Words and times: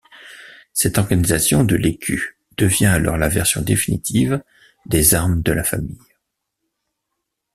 Cette 0.73 0.97
organisation 0.97 1.63
de 1.63 1.75
l'écu 1.75 2.39
devient 2.57 2.87
alors 2.87 3.17
la 3.17 3.27
version 3.29 3.61
définitive 3.61 4.41
des 4.87 5.13
armes 5.13 5.43
de 5.43 5.51
la 5.51 5.63
famille. 5.63 6.01